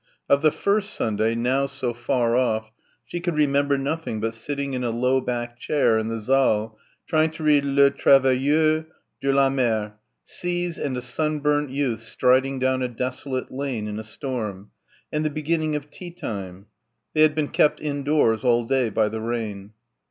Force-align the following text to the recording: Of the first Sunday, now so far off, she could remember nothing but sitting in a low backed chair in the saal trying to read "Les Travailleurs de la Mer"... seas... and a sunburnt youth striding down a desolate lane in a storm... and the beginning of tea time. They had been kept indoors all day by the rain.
Of 0.27 0.41
the 0.41 0.49
first 0.49 0.95
Sunday, 0.95 1.35
now 1.35 1.67
so 1.67 1.93
far 1.93 2.35
off, 2.35 2.71
she 3.05 3.19
could 3.19 3.35
remember 3.35 3.77
nothing 3.77 4.19
but 4.19 4.33
sitting 4.33 4.73
in 4.73 4.83
a 4.83 4.89
low 4.89 5.21
backed 5.21 5.59
chair 5.59 5.99
in 5.99 6.07
the 6.07 6.19
saal 6.19 6.79
trying 7.07 7.29
to 7.33 7.43
read 7.43 7.63
"Les 7.63 7.91
Travailleurs 7.91 8.85
de 9.21 9.31
la 9.31 9.47
Mer"... 9.51 9.93
seas... 10.25 10.79
and 10.79 10.97
a 10.97 11.01
sunburnt 11.03 11.69
youth 11.69 12.01
striding 12.01 12.57
down 12.57 12.81
a 12.81 12.87
desolate 12.87 13.51
lane 13.51 13.87
in 13.87 13.99
a 13.99 14.03
storm... 14.03 14.71
and 15.11 15.23
the 15.23 15.29
beginning 15.29 15.75
of 15.75 15.91
tea 15.91 16.09
time. 16.09 16.65
They 17.13 17.21
had 17.21 17.35
been 17.35 17.49
kept 17.49 17.79
indoors 17.79 18.43
all 18.43 18.63
day 18.65 18.89
by 18.89 19.07
the 19.07 19.21
rain. 19.21 19.73